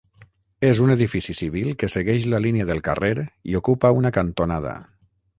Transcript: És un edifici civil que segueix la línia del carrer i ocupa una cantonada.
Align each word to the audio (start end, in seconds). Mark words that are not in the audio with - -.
És 0.67 0.79
un 0.85 0.93
edifici 0.93 1.33
civil 1.39 1.67
que 1.83 1.89
segueix 1.95 2.25
la 2.33 2.39
línia 2.45 2.67
del 2.69 2.81
carrer 2.87 3.11
i 3.53 3.59
ocupa 3.59 3.93
una 3.99 4.13
cantonada. 4.17 4.73